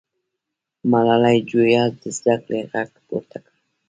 [0.91, 3.55] ملالۍ جویا د زده کړې غږ پورته کړ.